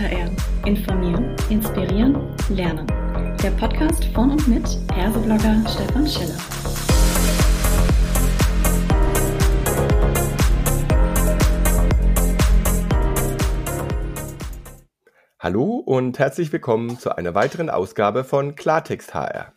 HR. 0.00 0.30
Informieren, 0.64 1.36
inspirieren, 1.50 2.34
lernen. 2.48 2.86
Der 3.42 3.50
Podcast 3.50 4.06
von 4.14 4.30
und 4.30 4.48
mit 4.48 4.66
Herseblogger 4.94 5.62
Stefan 5.68 6.06
Schiller. 6.06 6.38
Hallo 15.38 15.64
und 15.84 16.18
herzlich 16.18 16.50
willkommen 16.50 16.98
zu 16.98 17.14
einer 17.14 17.34
weiteren 17.34 17.68
Ausgabe 17.68 18.24
von 18.24 18.54
Klartext 18.54 19.12
HR. 19.12 19.52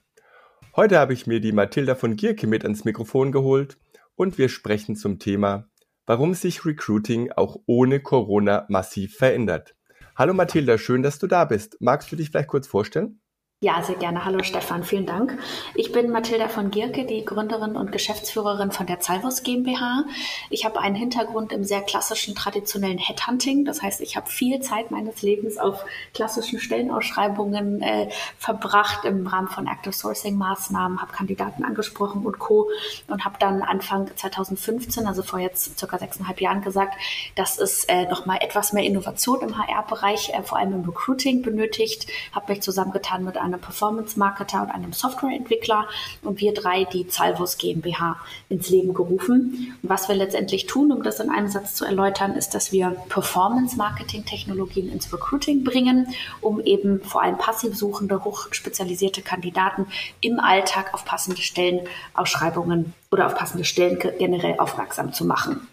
Heute 0.75 0.99
habe 0.99 1.13
ich 1.13 1.25
mir 1.25 1.39
die 1.39 1.53
Mathilda 1.53 1.95
von 1.95 2.17
Gierke 2.17 2.47
mit 2.47 2.65
ans 2.65 2.83
Mikrofon 2.83 3.31
geholt 3.31 3.77
und 4.15 4.37
wir 4.37 4.49
sprechen 4.49 4.97
zum 4.97 5.19
Thema 5.19 5.69
warum 6.05 6.33
sich 6.33 6.65
Recruiting 6.65 7.31
auch 7.31 7.57
ohne 7.65 7.99
Corona 7.99 8.65
massiv 8.69 9.15
verändert. 9.15 9.75
Hallo 10.15 10.35
Mathilda, 10.35 10.77
schön, 10.77 11.01
dass 11.01 11.17
du 11.17 11.25
da 11.25 11.43
bist. 11.43 11.77
Magst 11.79 12.11
du 12.11 12.15
dich 12.15 12.29
vielleicht 12.29 12.49
kurz 12.49 12.67
vorstellen? 12.67 13.19
Ja, 13.63 13.81
sehr 13.81 13.95
gerne. 13.95 14.25
Hallo 14.25 14.43
Stefan, 14.43 14.83
vielen 14.83 15.05
Dank. 15.05 15.39
Ich 15.73 15.93
bin 15.93 16.09
Mathilda 16.09 16.49
von 16.49 16.69
Gierke, 16.69 17.05
die 17.05 17.23
Gründerin 17.23 17.77
und 17.77 17.93
Geschäftsführerin 17.93 18.73
von 18.73 18.87
der 18.87 18.99
Zalvus 18.99 19.41
GmbH. 19.41 20.03
Ich 20.49 20.65
habe 20.65 20.81
einen 20.81 20.97
Hintergrund 20.97 21.53
im 21.53 21.63
sehr 21.63 21.79
klassischen, 21.79 22.35
traditionellen 22.35 22.97
Headhunting. 22.97 23.63
Das 23.63 23.81
heißt, 23.81 24.01
ich 24.01 24.17
habe 24.17 24.29
viel 24.29 24.59
Zeit 24.59 24.91
meines 24.91 25.21
Lebens 25.21 25.57
auf 25.57 25.85
klassischen 26.13 26.59
Stellenausschreibungen 26.59 27.81
äh, 27.81 28.09
verbracht 28.37 29.05
im 29.05 29.25
Rahmen 29.25 29.47
von 29.47 29.65
Active 29.65 29.93
Sourcing 29.93 30.37
Maßnahmen, 30.37 31.01
habe 31.01 31.13
Kandidaten 31.13 31.63
angesprochen 31.63 32.25
und 32.25 32.39
Co. 32.39 32.69
und 33.07 33.23
habe 33.23 33.37
dann 33.39 33.61
Anfang 33.61 34.11
2015, 34.13 35.07
also 35.07 35.23
vor 35.23 35.39
jetzt 35.39 35.79
circa 35.79 35.97
sechseinhalb 35.97 36.41
Jahren 36.41 36.63
gesagt, 36.63 36.95
dass 37.35 37.59
es 37.59 37.85
äh, 37.85 38.07
noch 38.09 38.25
mal 38.25 38.39
etwas 38.41 38.73
mehr 38.73 38.83
Innovation 38.83 39.39
im 39.39 39.57
HR-Bereich, 39.57 40.33
äh, 40.33 40.43
vor 40.43 40.57
allem 40.57 40.73
im 40.73 40.81
Recruiting 40.83 41.43
benötigt. 41.43 42.07
Habe 42.33 42.51
mich 42.51 42.61
zusammengetan 42.61 43.23
mit 43.23 43.37
einem 43.37 43.52
einem 43.53 43.61
Performance-Marketer 43.61 44.61
und 44.63 44.71
einem 44.71 44.93
Softwareentwickler 44.93 45.87
und 46.23 46.41
wir 46.41 46.53
drei 46.53 46.85
die 46.85 47.05
Salvos 47.09 47.57
GmbH 47.57 48.17
ins 48.49 48.69
Leben 48.69 48.93
gerufen. 48.93 49.75
Und 49.81 49.89
was 49.89 50.07
wir 50.07 50.15
letztendlich 50.15 50.65
tun, 50.65 50.91
um 50.91 51.03
das 51.03 51.19
in 51.19 51.29
einem 51.29 51.47
Satz 51.47 51.75
zu 51.75 51.85
erläutern, 51.85 52.35
ist, 52.35 52.55
dass 52.55 52.71
wir 52.71 52.91
Performance-Marketing-Technologien 53.09 54.91
ins 54.91 55.11
Recruiting 55.13 55.63
bringen, 55.63 56.07
um 56.41 56.59
eben 56.59 57.01
vor 57.01 57.21
allem 57.21 57.37
passiv 57.37 57.75
suchende, 57.75 58.23
hochspezialisierte 58.23 59.21
Kandidaten 59.21 59.87
im 60.21 60.39
Alltag 60.39 60.93
auf 60.93 61.05
passende 61.05 61.41
Stellenausschreibungen 61.41 62.93
oder 63.11 63.27
auf 63.27 63.35
passende 63.35 63.65
Stellen 63.65 63.99
generell 64.17 64.55
aufmerksam 64.59 65.13
zu 65.13 65.25
machen. 65.25 65.67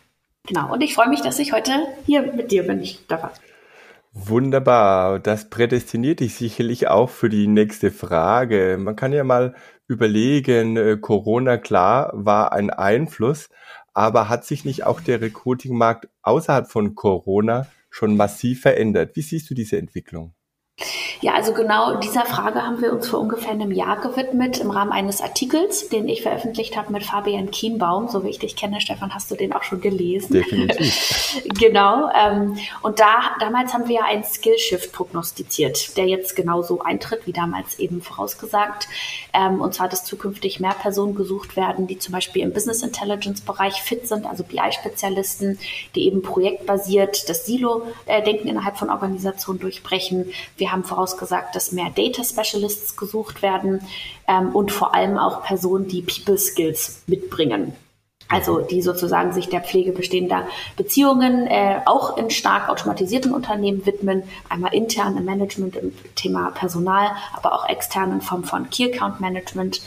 Genau, 0.46 0.72
und 0.72 0.80
ich 0.80 0.94
freue 0.94 1.08
mich, 1.08 1.20
dass 1.20 1.38
ich 1.38 1.52
heute 1.52 1.72
hier 2.06 2.22
mit 2.22 2.50
dir 2.50 2.66
bin. 2.66 2.82
Ich 2.82 3.06
darf 3.06 3.30
Wunderbar. 4.12 5.20
Das 5.20 5.50
prädestiniert 5.50 6.20
dich 6.20 6.34
sicherlich 6.34 6.88
auch 6.88 7.10
für 7.10 7.28
die 7.28 7.46
nächste 7.46 7.90
Frage. 7.92 8.76
Man 8.78 8.96
kann 8.96 9.12
ja 9.12 9.22
mal 9.24 9.54
überlegen, 9.86 10.76
äh, 10.76 10.96
Corona 11.00 11.58
klar 11.58 12.10
war 12.14 12.52
ein 12.52 12.70
Einfluss, 12.70 13.48
aber 13.94 14.28
hat 14.28 14.44
sich 14.44 14.64
nicht 14.64 14.84
auch 14.84 15.00
der 15.00 15.20
Recruiting-Markt 15.20 16.08
außerhalb 16.22 16.68
von 16.68 16.94
Corona 16.96 17.66
schon 17.88 18.16
massiv 18.16 18.62
verändert? 18.62 19.14
Wie 19.14 19.22
siehst 19.22 19.48
du 19.50 19.54
diese 19.54 19.78
Entwicklung? 19.78 20.34
Ja, 21.20 21.34
also 21.34 21.52
genau 21.52 21.96
dieser 21.96 22.24
Frage 22.24 22.62
haben 22.62 22.80
wir 22.80 22.92
uns 22.92 23.08
vor 23.08 23.20
ungefähr 23.20 23.50
einem 23.50 23.72
Jahr 23.72 24.00
gewidmet 24.00 24.58
im 24.58 24.70
Rahmen 24.70 24.90
eines 24.90 25.20
Artikels, 25.20 25.88
den 25.90 26.08
ich 26.08 26.22
veröffentlicht 26.22 26.76
habe 26.76 26.92
mit 26.92 27.04
Fabian 27.04 27.50
Kienbaum. 27.50 28.08
So 28.08 28.24
wie 28.24 28.30
ich 28.30 28.38
dich 28.38 28.56
kenne, 28.56 28.80
Stefan, 28.80 29.14
hast 29.14 29.30
du 29.30 29.34
den 29.34 29.52
auch 29.52 29.62
schon 29.62 29.82
gelesen. 29.82 30.32
Definitiv. 30.32 31.42
genau. 31.58 32.08
Ähm, 32.14 32.56
und 32.80 33.00
da, 33.00 33.36
damals 33.38 33.74
haben 33.74 33.86
wir 33.86 33.96
ja 33.96 34.04
einen 34.04 34.24
Skillshift 34.24 34.92
prognostiziert, 34.92 35.96
der 35.98 36.06
jetzt 36.06 36.36
genauso 36.36 36.80
eintritt, 36.80 37.26
wie 37.26 37.32
damals 37.32 37.78
eben 37.78 38.00
vorausgesagt. 38.00 38.88
Ähm, 39.34 39.60
und 39.60 39.74
zwar, 39.74 39.88
dass 39.88 40.04
zukünftig 40.04 40.58
mehr 40.58 40.74
Personen 40.80 41.14
gesucht 41.14 41.54
werden, 41.54 41.86
die 41.86 41.98
zum 41.98 42.12
Beispiel 42.12 42.42
im 42.42 42.54
Business 42.54 42.82
Intelligence 42.82 43.42
Bereich 43.42 43.82
fit 43.82 44.08
sind, 44.08 44.24
also 44.24 44.42
BI-Spezialisten, 44.42 45.58
die 45.94 46.06
eben 46.06 46.22
projektbasiert 46.22 47.28
das 47.28 47.44
Silo-Denken 47.44 48.48
innerhalb 48.48 48.78
von 48.78 48.88
Organisationen 48.88 49.60
durchbrechen. 49.60 50.32
Wir 50.56 50.72
haben 50.72 50.84
voraus 50.84 51.09
vorausgesagt, 51.10 51.54
dass 51.54 51.72
mehr 51.72 51.90
Data 51.94 52.22
Specialists 52.24 52.96
gesucht 52.96 53.42
werden 53.42 53.80
ähm, 54.28 54.54
und 54.54 54.72
vor 54.72 54.94
allem 54.94 55.18
auch 55.18 55.42
Personen, 55.42 55.88
die 55.88 56.02
People 56.02 56.38
Skills 56.38 57.02
mitbringen. 57.06 57.74
Also 58.28 58.60
die 58.60 58.80
sozusagen 58.80 59.32
sich 59.32 59.48
der 59.48 59.60
Pflege 59.60 59.90
bestehender 59.90 60.46
Beziehungen 60.76 61.48
äh, 61.48 61.80
auch 61.84 62.16
in 62.16 62.30
stark 62.30 62.68
automatisierten 62.68 63.34
Unternehmen 63.34 63.84
widmen, 63.86 64.22
einmal 64.48 64.72
intern 64.72 65.16
im 65.16 65.24
Management 65.24 65.74
im 65.74 65.92
Thema 66.14 66.52
Personal, 66.52 67.10
aber 67.32 67.52
auch 67.52 67.68
extern 67.68 68.12
in 68.12 68.20
Form 68.20 68.44
von 68.44 68.70
Key 68.70 68.92
Account 68.92 69.20
Management 69.20 69.82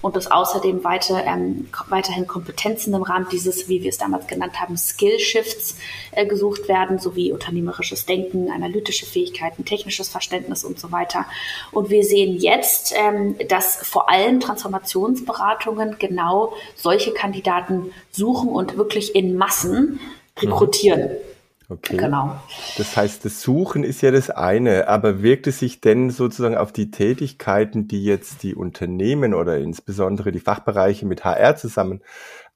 und 0.00 0.16
dass 0.16 0.30
außerdem 0.30 0.84
weiter, 0.84 1.24
ähm, 1.24 1.68
weiterhin 1.88 2.26
Kompetenzen 2.26 2.94
im 2.94 3.02
Rahmen 3.02 3.26
dieses, 3.30 3.68
wie 3.68 3.82
wir 3.82 3.88
es 3.88 3.98
damals 3.98 4.26
genannt 4.26 4.60
haben, 4.60 4.76
Skill 4.76 5.18
Shifts 5.18 5.76
äh, 6.12 6.26
gesucht 6.26 6.68
werden, 6.68 6.98
sowie 6.98 7.32
unternehmerisches 7.32 8.06
Denken, 8.06 8.50
analytische 8.50 9.06
Fähigkeiten, 9.06 9.64
technisches 9.64 10.08
Verständnis 10.08 10.64
und 10.64 10.78
so 10.78 10.92
weiter. 10.92 11.26
Und 11.72 11.90
wir 11.90 12.04
sehen 12.04 12.36
jetzt, 12.36 12.94
ähm, 12.96 13.36
dass 13.48 13.76
vor 13.76 14.08
allem 14.08 14.40
Transformationsberatungen 14.40 15.96
genau 15.98 16.52
solche 16.76 17.12
Kandidaten 17.12 17.92
suchen 18.10 18.50
und 18.50 18.76
wirklich 18.76 19.14
in 19.14 19.36
Massen 19.36 20.00
rekrutieren. 20.40 21.02
Mhm. 21.02 21.27
Okay. 21.70 21.98
Genau. 21.98 22.40
Das 22.78 22.96
heißt, 22.96 23.26
das 23.26 23.42
Suchen 23.42 23.84
ist 23.84 24.00
ja 24.00 24.10
das 24.10 24.30
eine, 24.30 24.88
aber 24.88 25.22
wirkt 25.22 25.46
es 25.46 25.58
sich 25.58 25.82
denn 25.82 26.08
sozusagen 26.08 26.56
auf 26.56 26.72
die 26.72 26.90
Tätigkeiten, 26.90 27.88
die 27.88 28.04
jetzt 28.04 28.42
die 28.42 28.54
Unternehmen 28.54 29.34
oder 29.34 29.58
insbesondere 29.58 30.32
die 30.32 30.40
Fachbereiche 30.40 31.04
mit 31.04 31.24
HR 31.24 31.56
zusammen 31.56 32.00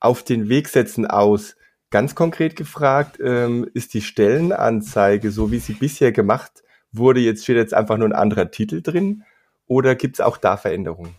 auf 0.01 0.23
den 0.23 0.49
Weg 0.49 0.69
setzen 0.69 1.07
aus? 1.07 1.57
Ganz 1.91 2.15
konkret 2.15 2.57
gefragt, 2.57 3.19
ähm, 3.23 3.69
ist 3.75 3.93
die 3.93 4.01
Stellenanzeige, 4.01 5.31
so 5.31 5.51
wie 5.51 5.59
sie 5.59 5.75
bisher 5.75 6.11
gemacht 6.11 6.63
wurde, 6.91 7.21
jetzt 7.21 7.43
steht 7.43 7.57
jetzt 7.57 7.75
einfach 7.75 7.99
nur 7.99 8.09
ein 8.09 8.15
anderer 8.15 8.51
Titel 8.51 8.81
drin 8.81 9.25
oder 9.67 9.95
gibt 9.95 10.17
es 10.17 10.21
auch 10.21 10.39
da 10.39 10.57
Veränderungen? 10.57 11.15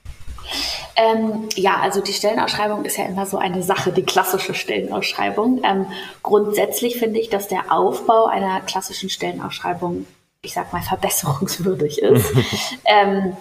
Ähm, 0.96 1.50
ja, 1.56 1.78
also 1.82 2.02
die 2.02 2.14
Stellenausschreibung 2.14 2.86
ist 2.86 2.98
ja 2.98 3.06
immer 3.06 3.26
so 3.26 3.38
eine 3.38 3.64
Sache, 3.64 3.92
die 3.92 4.04
klassische 4.04 4.54
Stellenausschreibung. 4.54 5.62
Ähm, 5.64 5.88
grundsätzlich 6.22 6.98
finde 6.98 7.20
ich, 7.20 7.30
dass 7.30 7.48
der 7.48 7.72
Aufbau 7.72 8.26
einer 8.26 8.62
klassischen 8.62 9.10
Stellenausschreibung, 9.10 10.06
ich 10.42 10.54
sag 10.54 10.72
mal, 10.72 10.82
verbesserungswürdig 10.82 12.02
ist. 12.02 12.34
ähm, 12.86 13.36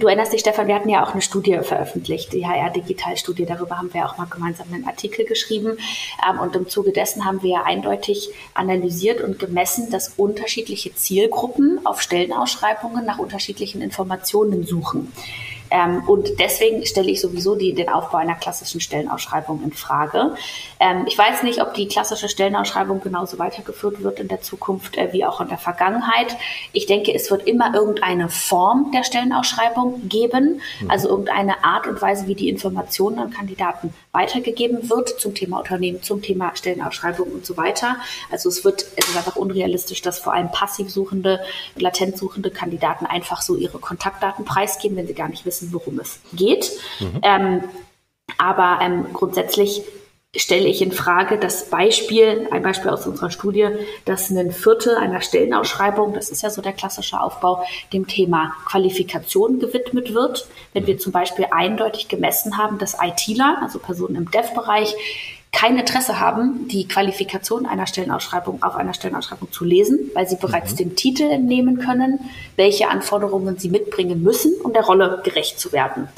Du 0.00 0.08
erinnerst 0.08 0.32
dich, 0.32 0.40
Stefan, 0.40 0.66
wir 0.66 0.74
hatten 0.74 0.88
ja 0.88 1.04
auch 1.04 1.12
eine 1.12 1.22
Studie 1.22 1.60
veröffentlicht, 1.62 2.32
die 2.32 2.44
HR-Digital-Studie. 2.44 3.46
Darüber 3.46 3.78
haben 3.78 3.94
wir 3.94 4.04
auch 4.04 4.18
mal 4.18 4.26
gemeinsam 4.26 4.66
einen 4.72 4.88
Artikel 4.88 5.24
geschrieben. 5.24 5.78
Ähm, 6.28 6.40
und 6.40 6.56
im 6.56 6.68
Zuge 6.68 6.90
dessen 6.90 7.24
haben 7.24 7.42
wir 7.42 7.50
ja 7.50 7.62
eindeutig 7.62 8.30
analysiert 8.54 9.20
und 9.20 9.38
gemessen, 9.38 9.90
dass 9.90 10.14
unterschiedliche 10.16 10.92
Zielgruppen 10.96 11.86
auf 11.86 12.02
Stellenausschreibungen 12.02 13.06
nach 13.06 13.18
unterschiedlichen 13.18 13.82
Informationen 13.82 14.66
suchen. 14.66 15.12
Ähm, 15.70 16.02
und 16.06 16.38
deswegen 16.38 16.84
stelle 16.86 17.10
ich 17.10 17.20
sowieso 17.20 17.54
die, 17.54 17.74
den 17.74 17.88
Aufbau 17.88 18.18
einer 18.18 18.34
klassischen 18.34 18.80
Stellenausschreibung 18.80 19.62
in 19.62 19.72
Frage. 19.72 20.34
Ähm, 20.80 21.04
ich 21.06 21.16
weiß 21.16 21.42
nicht, 21.42 21.60
ob 21.62 21.74
die 21.74 21.88
klassische 21.88 22.28
Stellenausschreibung 22.28 23.00
genauso 23.00 23.38
weitergeführt 23.38 24.02
wird 24.02 24.20
in 24.20 24.28
der 24.28 24.40
Zukunft 24.40 24.96
äh, 24.96 25.12
wie 25.12 25.24
auch 25.24 25.40
in 25.40 25.48
der 25.48 25.58
Vergangenheit. 25.58 26.36
Ich 26.72 26.86
denke, 26.86 27.14
es 27.14 27.30
wird 27.30 27.46
immer 27.46 27.74
irgendeine 27.74 28.28
Form 28.28 28.90
der 28.92 29.04
Stellenausschreibung 29.04 30.08
geben, 30.08 30.60
mhm. 30.80 30.90
also 30.90 31.08
irgendeine 31.08 31.64
Art 31.64 31.86
und 31.86 32.00
Weise, 32.00 32.26
wie 32.26 32.34
die 32.34 32.48
Informationen 32.48 33.18
an 33.18 33.30
Kandidaten 33.30 33.94
weitergegeben 34.12 34.88
wird 34.90 35.08
zum 35.20 35.34
Thema 35.34 35.58
Unternehmen, 35.58 36.02
zum 36.02 36.22
Thema 36.22 36.54
Stellenausschreibung 36.54 37.28
und 37.32 37.44
so 37.44 37.56
weiter. 37.56 37.96
Also 38.30 38.48
es 38.48 38.64
wird, 38.64 38.86
es 38.96 39.08
ist 39.08 39.16
einfach 39.16 39.36
unrealistisch, 39.36 40.02
dass 40.02 40.20
vor 40.20 40.32
allem 40.32 40.50
passiv 40.50 40.90
suchende, 40.90 41.40
latent 41.74 42.16
suchende 42.16 42.50
Kandidaten 42.50 43.06
einfach 43.06 43.42
so 43.42 43.56
ihre 43.56 43.78
Kontaktdaten 43.78 44.44
preisgeben, 44.44 44.96
wenn 44.96 45.06
sie 45.06 45.14
gar 45.14 45.28
nicht 45.28 45.44
wissen, 45.44 45.53
worum 45.72 45.98
es 46.00 46.20
geht. 46.32 46.72
Mhm. 47.00 47.20
Ähm, 47.22 47.64
aber 48.38 48.78
ähm, 48.82 49.06
grundsätzlich 49.12 49.82
stelle 50.36 50.66
ich 50.66 50.82
in 50.82 50.92
Frage 50.92 51.38
das 51.38 51.70
Beispiel, 51.70 52.48
ein 52.50 52.62
Beispiel 52.62 52.90
aus 52.90 53.06
unserer 53.06 53.30
Studie, 53.30 53.68
dass 54.04 54.30
ein 54.30 54.52
Viertel 54.52 54.96
einer 54.96 55.20
Stellenausschreibung, 55.20 56.14
das 56.14 56.30
ist 56.30 56.42
ja 56.42 56.50
so 56.50 56.60
der 56.60 56.72
klassische 56.72 57.20
Aufbau, 57.20 57.64
dem 57.92 58.06
Thema 58.06 58.54
Qualifikation 58.66 59.60
gewidmet 59.60 60.12
wird. 60.12 60.48
Wenn 60.72 60.86
wir 60.86 60.98
zum 60.98 61.12
Beispiel 61.12 61.46
eindeutig 61.50 62.08
gemessen 62.08 62.58
haben, 62.58 62.78
dass 62.78 62.96
ITler, 63.00 63.58
also 63.62 63.78
Personen 63.78 64.16
im 64.16 64.30
Dev-Bereich, 64.30 64.94
kein 65.54 65.78
Interesse 65.78 66.18
haben, 66.20 66.68
die 66.68 66.86
Qualifikation 66.88 67.64
einer 67.64 67.86
Stellenausschreibung 67.86 68.62
auf 68.62 68.74
einer 68.74 68.92
Stellenausschreibung 68.92 69.50
zu 69.52 69.64
lesen, 69.64 70.10
weil 70.12 70.28
sie 70.28 70.36
bereits 70.36 70.72
mhm. 70.72 70.76
dem 70.76 70.96
Titel 70.96 71.22
entnehmen 71.22 71.78
können, 71.78 72.18
welche 72.56 72.88
Anforderungen 72.88 73.56
sie 73.56 73.68
mitbringen 73.68 74.22
müssen, 74.22 74.52
um 74.62 74.72
der 74.72 74.84
Rolle 74.84 75.22
gerecht 75.24 75.60
zu 75.60 75.72
werden. 75.72 76.08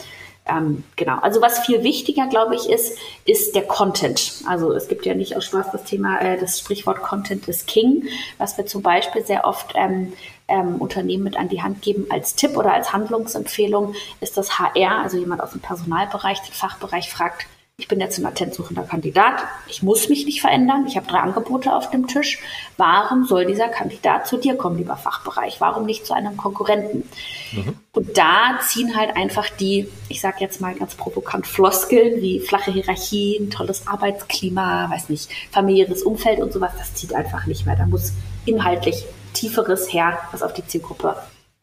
Ähm, 0.48 0.84
genau. 0.94 1.18
Also 1.20 1.42
was 1.42 1.58
viel 1.66 1.82
wichtiger, 1.82 2.28
glaube 2.28 2.54
ich, 2.54 2.70
ist, 2.70 2.96
ist 3.24 3.54
der 3.54 3.62
Content. 3.62 4.44
Also 4.46 4.72
es 4.72 4.88
gibt 4.88 5.04
ja 5.04 5.14
nicht 5.14 5.36
aus 5.36 5.44
Spaß 5.44 5.72
das 5.72 5.84
Thema, 5.84 6.20
äh, 6.20 6.38
das 6.38 6.60
Sprichwort 6.60 7.02
Content 7.02 7.46
is 7.48 7.66
King, 7.66 8.04
was 8.38 8.56
wir 8.56 8.64
zum 8.64 8.82
Beispiel 8.82 9.24
sehr 9.24 9.44
oft 9.44 9.72
ähm, 9.74 10.12
ähm, 10.48 10.76
Unternehmen 10.76 11.24
mit 11.24 11.36
an 11.36 11.48
die 11.48 11.62
Hand 11.62 11.82
geben 11.82 12.06
als 12.10 12.36
Tipp 12.36 12.56
oder 12.56 12.72
als 12.72 12.92
Handlungsempfehlung, 12.92 13.94
ist 14.20 14.36
das 14.36 14.58
HR, 14.58 15.02
also 15.02 15.18
jemand 15.18 15.42
aus 15.42 15.50
dem 15.50 15.60
Personalbereich, 15.60 16.40
den 16.42 16.52
Fachbereich 16.52 17.10
fragt, 17.10 17.46
ich 17.86 17.88
bin 17.88 18.00
jetzt 18.00 18.18
ein 18.18 18.22
latenzsuchender 18.22 18.82
Kandidat, 18.82 19.42
ich 19.68 19.82
muss 19.82 20.08
mich 20.08 20.24
nicht 20.24 20.40
verändern, 20.40 20.86
ich 20.88 20.96
habe 20.96 21.06
drei 21.06 21.18
Angebote 21.18 21.72
auf 21.72 21.90
dem 21.90 22.08
Tisch. 22.08 22.38
Warum 22.78 23.26
soll 23.26 23.44
dieser 23.44 23.68
Kandidat 23.68 24.26
zu 24.26 24.38
dir 24.38 24.56
kommen, 24.56 24.78
lieber 24.78 24.96
Fachbereich? 24.96 25.60
Warum 25.60 25.84
nicht 25.84 26.04
zu 26.06 26.14
einem 26.14 26.38
Konkurrenten? 26.38 27.08
Mhm. 27.52 27.76
Und 27.92 28.18
da 28.18 28.58
ziehen 28.66 28.96
halt 28.96 29.14
einfach 29.14 29.50
die, 29.50 29.88
ich 30.08 30.22
sage 30.22 30.38
jetzt 30.40 30.62
mal 30.62 30.74
ganz 30.74 30.94
provokant, 30.94 31.46
Floskeln 31.46 32.22
wie 32.22 32.40
flache 32.40 32.72
Hierarchien, 32.72 33.50
tolles 33.50 33.86
Arbeitsklima, 33.86 34.90
weiß 34.90 35.10
nicht, 35.10 35.30
familiäres 35.52 36.02
Umfeld 36.02 36.40
und 36.40 36.54
sowas, 36.54 36.72
das 36.78 36.94
zieht 36.94 37.14
einfach 37.14 37.46
nicht 37.46 37.66
mehr. 37.66 37.76
Da 37.76 37.84
muss 37.84 38.14
inhaltlich 38.46 39.04
tieferes 39.34 39.92
her, 39.92 40.18
was 40.32 40.42
auf 40.42 40.54
die 40.54 40.66
Zielgruppe 40.66 41.14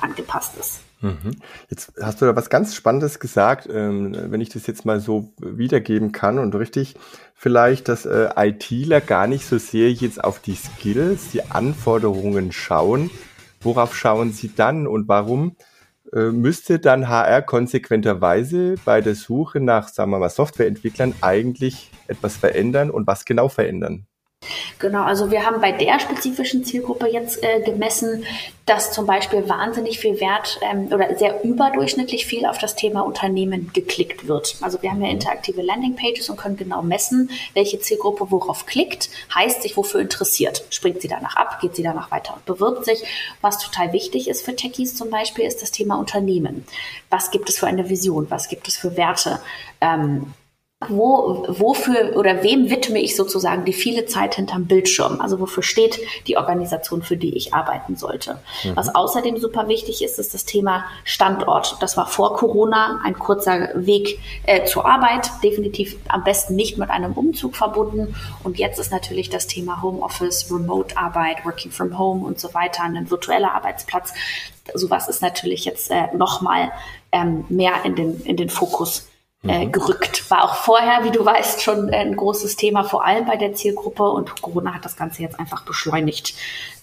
angepasst 0.03 0.57
ist. 0.59 0.81
Mhm. 1.01 1.35
Jetzt 1.69 1.93
hast 2.01 2.21
du 2.21 2.25
da 2.25 2.35
was 2.35 2.49
ganz 2.49 2.75
Spannendes 2.75 3.19
gesagt, 3.19 3.67
ähm, 3.71 4.15
wenn 4.31 4.41
ich 4.41 4.49
das 4.49 4.67
jetzt 4.67 4.85
mal 4.85 4.99
so 4.99 5.33
wiedergeben 5.37 6.11
kann 6.11 6.39
und 6.39 6.55
richtig, 6.55 6.95
vielleicht, 7.35 7.89
dass 7.89 8.05
äh, 8.05 8.29
ITler 8.35 9.01
gar 9.01 9.27
nicht 9.27 9.45
so 9.45 9.57
sehr 9.57 9.91
jetzt 9.91 10.23
auf 10.23 10.39
die 10.39 10.55
Skills, 10.55 11.29
die 11.31 11.43
Anforderungen 11.43 12.51
schauen. 12.51 13.09
Worauf 13.59 13.95
schauen 13.95 14.31
sie 14.31 14.53
dann 14.55 14.87
und 14.87 15.07
warum 15.07 15.55
äh, 16.13 16.31
müsste 16.31 16.79
dann 16.79 17.09
HR 17.09 17.41
konsequenterweise 17.41 18.75
bei 18.85 19.01
der 19.01 19.15
Suche 19.15 19.59
nach, 19.59 19.87
sagen 19.87 20.11
wir 20.11 20.19
mal, 20.19 20.29
Softwareentwicklern 20.29 21.15
eigentlich 21.21 21.91
etwas 22.07 22.37
verändern 22.37 22.91
und 22.91 23.07
was 23.07 23.25
genau 23.25 23.49
verändern? 23.49 24.05
Genau, 24.83 25.03
also 25.03 25.31
wir 25.31 25.45
haben 25.45 25.61
bei 25.61 25.71
der 25.71 25.97
spezifischen 25.97 26.65
Zielgruppe 26.65 27.07
jetzt 27.07 27.41
äh, 27.41 27.61
gemessen, 27.61 28.25
dass 28.65 28.91
zum 28.91 29.05
Beispiel 29.05 29.47
wahnsinnig 29.47 29.97
viel 29.97 30.19
Wert 30.19 30.59
ähm, 30.61 30.89
oder 30.91 31.17
sehr 31.17 31.41
überdurchschnittlich 31.45 32.25
viel 32.25 32.45
auf 32.45 32.57
das 32.57 32.75
Thema 32.75 32.99
Unternehmen 32.99 33.71
geklickt 33.73 34.27
wird. 34.27 34.57
Also 34.59 34.81
wir 34.81 34.91
haben 34.91 34.99
ja 34.99 35.07
mhm. 35.07 35.13
interaktive 35.13 35.61
Landingpages 35.61 36.29
und 36.29 36.35
können 36.35 36.57
genau 36.57 36.81
messen, 36.81 37.29
welche 37.53 37.79
Zielgruppe 37.79 38.29
worauf 38.29 38.65
klickt, 38.65 39.09
heißt 39.33 39.61
sich 39.61 39.77
wofür 39.77 40.01
interessiert. 40.01 40.65
Springt 40.69 41.01
sie 41.01 41.07
danach 41.07 41.37
ab, 41.37 41.61
geht 41.61 41.77
sie 41.77 41.83
danach 41.83 42.11
weiter 42.11 42.33
und 42.33 42.43
bewirbt 42.43 42.83
sich. 42.83 43.03
Was 43.39 43.59
total 43.59 43.93
wichtig 43.93 44.27
ist 44.27 44.43
für 44.43 44.53
Techies 44.53 44.95
zum 44.95 45.09
Beispiel, 45.09 45.45
ist 45.45 45.61
das 45.61 45.71
Thema 45.71 45.95
Unternehmen. 45.95 46.65
Was 47.09 47.31
gibt 47.31 47.47
es 47.47 47.57
für 47.57 47.67
eine 47.67 47.89
Vision? 47.89 48.29
Was 48.29 48.49
gibt 48.49 48.67
es 48.67 48.75
für 48.75 48.97
Werte? 48.97 49.39
Ähm, 49.79 50.33
wo, 50.89 51.45
wofür 51.47 52.15
oder 52.15 52.43
wem 52.43 52.69
widme 52.69 52.99
ich 52.99 53.15
sozusagen 53.15 53.65
die 53.65 53.73
viele 53.73 54.05
Zeit 54.05 54.35
hinterm 54.35 54.65
Bildschirm? 54.65 55.21
Also 55.21 55.39
wofür 55.39 55.63
steht 55.63 55.99
die 56.27 56.37
Organisation, 56.37 57.01
für 57.01 57.17
die 57.17 57.35
ich 57.35 57.53
arbeiten 57.53 57.95
sollte? 57.95 58.39
Mhm. 58.63 58.75
Was 58.75 58.93
außerdem 58.93 59.37
super 59.37 59.67
wichtig 59.67 60.03
ist, 60.03 60.19
ist 60.19 60.33
das 60.33 60.45
Thema 60.45 60.85
Standort. 61.03 61.77
Das 61.79 61.97
war 61.97 62.07
vor 62.07 62.35
Corona 62.35 63.01
ein 63.03 63.17
kurzer 63.17 63.69
Weg 63.75 64.19
äh, 64.45 64.65
zur 64.65 64.85
Arbeit, 64.85 65.29
definitiv 65.43 65.97
am 66.07 66.23
besten 66.23 66.55
nicht 66.55 66.77
mit 66.77 66.89
einem 66.89 67.13
Umzug 67.13 67.55
verbunden. 67.55 68.15
Und 68.43 68.59
jetzt 68.59 68.79
ist 68.79 68.91
natürlich 68.91 69.29
das 69.29 69.47
Thema 69.47 69.81
Homeoffice, 69.81 70.51
Remote-Arbeit, 70.51 71.45
Working 71.45 71.71
from 71.71 71.97
Home 71.97 72.25
und 72.25 72.39
so 72.39 72.53
weiter, 72.53 72.83
ein 72.83 73.09
virtueller 73.09 73.53
Arbeitsplatz. 73.53 74.13
Sowas 74.73 75.07
ist 75.07 75.21
natürlich 75.21 75.65
jetzt 75.65 75.91
äh, 75.91 76.07
nochmal 76.15 76.71
ähm, 77.11 77.45
mehr 77.49 77.73
in 77.83 77.95
den, 77.95 78.21
in 78.21 78.37
den 78.37 78.49
Fokus 78.49 79.07
äh, 79.43 79.65
mhm. 79.65 79.71
gerückt. 79.71 80.12
War 80.29 80.43
auch 80.43 80.55
vorher, 80.55 81.03
wie 81.03 81.11
du 81.11 81.25
weißt, 81.25 81.61
schon 81.61 81.89
ein 81.89 82.15
großes 82.15 82.55
Thema, 82.55 82.83
vor 82.83 83.05
allem 83.05 83.25
bei 83.25 83.35
der 83.35 83.53
Zielgruppe 83.53 84.03
und 84.03 84.41
Corona 84.41 84.73
hat 84.73 84.85
das 84.85 84.95
Ganze 84.95 85.21
jetzt 85.21 85.39
einfach 85.39 85.63
beschleunigt. 85.63 86.33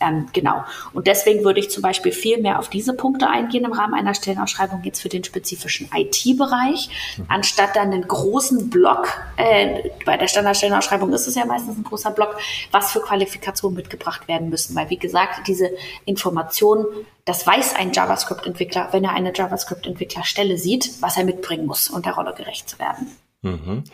Ähm, 0.00 0.28
genau. 0.32 0.64
Und 0.92 1.06
deswegen 1.06 1.44
würde 1.44 1.60
ich 1.60 1.70
zum 1.70 1.82
Beispiel 1.82 2.12
viel 2.12 2.40
mehr 2.40 2.58
auf 2.58 2.68
diese 2.68 2.94
Punkte 2.94 3.28
eingehen 3.28 3.64
im 3.64 3.72
Rahmen 3.72 3.94
einer 3.94 4.14
Stellenausschreibung 4.14 4.82
jetzt 4.84 5.00
für 5.00 5.08
den 5.08 5.24
spezifischen 5.24 5.90
IT-Bereich, 5.94 6.90
mhm. 7.16 7.26
anstatt 7.28 7.76
dann 7.76 7.92
einen 7.92 8.06
großen 8.06 8.70
Block, 8.70 9.08
äh, 9.36 9.90
bei 10.06 10.16
der 10.16 10.28
Standardstellenausschreibung 10.28 11.12
ist 11.12 11.26
es 11.26 11.34
ja 11.34 11.44
meistens 11.44 11.76
ein 11.76 11.84
großer 11.84 12.10
Block, 12.10 12.36
was 12.70 12.92
für 12.92 13.00
Qualifikationen 13.00 13.76
mitgebracht 13.76 14.26
werden 14.28 14.48
müssen. 14.48 14.74
Weil, 14.74 14.90
wie 14.90 14.98
gesagt, 14.98 15.46
diese 15.46 15.70
Informationen 16.04 16.86
das 17.30 17.46
weiß 17.46 17.76
ein 17.76 17.92
JavaScript-Entwickler, 17.92 18.88
wenn 18.90 19.04
er 19.04 19.12
eine 19.12 19.32
JavaScript-Entwicklerstelle 19.32 20.58
sieht, 20.58 21.00
was 21.00 21.16
er 21.16 21.22
mitbringen 21.22 21.64
muss, 21.64 21.88
um 21.88 22.02
der 22.02 22.14
Rolle 22.14 22.34
gerecht 22.34 22.68
zu 22.68 22.80
werden. 22.80 23.06
Mhm. 23.42 23.84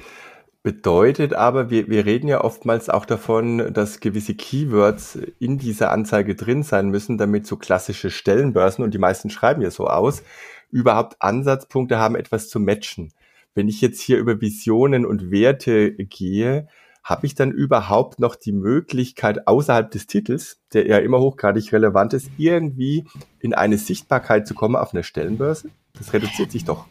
Bedeutet 0.62 1.34
aber, 1.34 1.68
wir, 1.68 1.86
wir 1.90 2.06
reden 2.06 2.28
ja 2.28 2.42
oftmals 2.42 2.88
auch 2.88 3.04
davon, 3.04 3.74
dass 3.74 4.00
gewisse 4.00 4.34
Keywords 4.34 5.18
in 5.38 5.58
dieser 5.58 5.90
Anzeige 5.90 6.34
drin 6.34 6.62
sein 6.62 6.88
müssen, 6.88 7.18
damit 7.18 7.46
so 7.46 7.58
klassische 7.58 8.08
Stellenbörsen, 8.10 8.82
und 8.82 8.94
die 8.94 8.98
meisten 8.98 9.28
schreiben 9.28 9.60
ja 9.60 9.70
so 9.70 9.86
aus, 9.86 10.22
überhaupt 10.70 11.16
Ansatzpunkte 11.20 11.98
haben, 11.98 12.16
etwas 12.16 12.48
zu 12.48 12.58
matchen. 12.58 13.12
Wenn 13.54 13.68
ich 13.68 13.82
jetzt 13.82 14.00
hier 14.00 14.16
über 14.16 14.40
Visionen 14.40 15.04
und 15.04 15.30
Werte 15.30 15.92
gehe, 15.92 16.68
habe 17.06 17.24
ich 17.24 17.36
dann 17.36 17.52
überhaupt 17.52 18.18
noch 18.18 18.34
die 18.34 18.50
Möglichkeit, 18.50 19.46
außerhalb 19.46 19.88
des 19.92 20.08
Titels, 20.08 20.58
der 20.72 20.88
ja 20.88 20.98
immer 20.98 21.20
hochgradig 21.20 21.72
relevant 21.72 22.12
ist, 22.14 22.28
irgendwie 22.36 23.04
in 23.38 23.54
eine 23.54 23.78
Sichtbarkeit 23.78 24.48
zu 24.48 24.54
kommen 24.54 24.74
auf 24.74 24.92
einer 24.92 25.04
Stellenbörse? 25.04 25.70
Das 25.96 26.12
reduziert 26.12 26.50
sich 26.50 26.64
doch. 26.64 26.84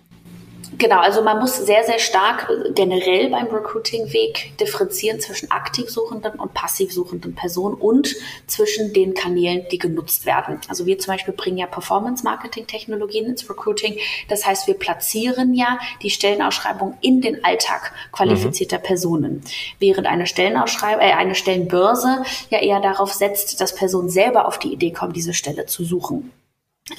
Genau, 0.77 1.00
also 1.00 1.22
man 1.22 1.39
muss 1.39 1.57
sehr, 1.57 1.83
sehr 1.83 2.00
stark 2.00 2.50
generell 2.74 3.30
beim 3.30 3.48
Recruiting-Weg 3.48 4.57
differenzieren 4.60 5.19
zwischen 5.19 5.50
aktiv 5.51 5.89
suchenden 5.89 6.33
und 6.33 6.54
passiv 6.54 6.92
suchenden 6.92 7.33
Personen 7.33 7.75
und 7.75 8.16
zwischen 8.48 8.92
den 8.94 9.13
Kanälen, 9.13 9.66
die 9.72 9.77
genutzt 9.77 10.25
werden. 10.25 10.60
Also 10.68 10.86
wir 10.86 11.00
zum 11.00 11.13
Beispiel 11.13 11.33
bringen 11.33 11.57
ja 11.57 11.68
Performance-Marketing-Technologien 11.68 13.25
ins 13.25 13.50
Recruiting. 13.50 13.98
Das 14.27 14.45
heißt, 14.45 14.68
wir 14.68 14.74
platzieren 14.74 15.54
ja 15.54 15.80
die 16.01 16.10
Stellenausschreibung 16.10 16.98
in 17.01 17.22
den 17.22 17.44
Alltag 17.45 17.94
qualifizierter 18.12 18.80
mhm. 18.80 18.83
Personen, 18.83 19.42
während 19.80 20.07
eine 20.07 20.27
Stellenausschreibung, 20.27 21.01
äh, 21.01 21.13
eine 21.13 21.36
Stellenbörse 21.36 22.24
ja 22.50 22.60
eher 22.60 22.81
darauf 22.81 23.13
setzt, 23.13 23.62
dass 23.62 23.75
Personen 23.75 24.10
selber 24.10 24.48
auf 24.48 24.60
die 24.60 24.74
Idee 24.74 24.92
kommen, 24.92 25.13
diese 25.13 25.33
Stelle 25.33 25.68
zu 25.68 25.83
suchen. 25.83 26.31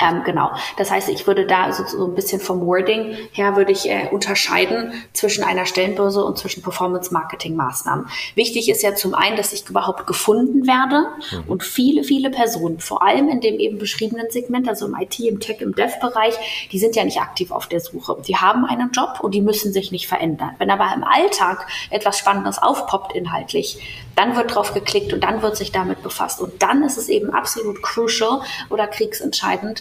Ähm, 0.01 0.23
genau. 0.25 0.51
Das 0.79 0.91
heißt, 0.91 1.09
ich 1.11 1.29
würde 1.29 1.47
da 1.47 1.73
so, 1.73 1.85
so 1.87 2.07
ein 2.07 2.17
bisschen 2.17 2.41
vom 2.41 2.67
Wording 2.67 3.17
her 3.31 3.55
würde 3.55 3.71
ich 3.71 3.89
äh, 3.89 4.09
unterscheiden 4.11 4.93
zwischen 5.13 5.45
einer 5.45 5.65
Stellenbörse 5.65 6.25
und 6.25 6.37
zwischen 6.39 6.61
Performance-Marketing-Maßnahmen. 6.61 8.09
Wichtig 8.35 8.69
ist 8.69 8.83
ja 8.83 8.97
zum 8.97 9.15
einen, 9.15 9.37
dass 9.37 9.53
ich 9.53 9.69
überhaupt 9.71 10.09
gefunden 10.09 10.67
werde 10.67 11.07
mhm. 11.31 11.49
und 11.49 11.63
viele, 11.63 12.03
viele 12.03 12.31
Personen, 12.31 12.81
vor 12.81 13.05
allem 13.05 13.29
in 13.29 13.41
dem 13.41 13.61
eben 13.61 13.79
beschriebenen 13.79 14.29
Segment, 14.29 14.69
also 14.69 14.87
im 14.87 14.97
IT, 14.97 15.21
im 15.21 15.39
Tech, 15.39 15.61
im 15.61 15.73
Dev-Bereich, 15.73 16.35
die 16.73 16.81
sind 16.81 16.97
ja 16.97 17.05
nicht 17.05 17.21
aktiv 17.21 17.53
auf 17.53 17.69
der 17.69 17.79
Suche. 17.79 18.21
Die 18.27 18.35
haben 18.35 18.65
einen 18.65 18.91
Job 18.91 19.21
und 19.21 19.35
die 19.35 19.41
müssen 19.41 19.73
sich 19.73 19.93
nicht 19.93 20.09
verändern. 20.09 20.57
Wenn 20.59 20.71
aber 20.71 20.93
im 20.97 21.05
Alltag 21.05 21.65
etwas 21.91 22.19
Spannendes 22.19 22.61
aufpoppt 22.61 23.15
inhaltlich, 23.15 23.79
dann 24.17 24.35
wird 24.35 24.55
drauf 24.55 24.75
geklickt 24.75 25.13
und 25.13 25.23
dann 25.23 25.43
wird 25.43 25.57
sich 25.57 25.71
damit 25.71 26.03
befasst. 26.03 26.41
Und 26.41 26.63
dann 26.63 26.83
ist 26.83 26.97
es 26.97 27.09
eben 27.09 27.31
absolut 27.31 27.83
crucial 27.83 28.41
oder 28.71 28.89
kriegsentscheidend, 28.89 29.76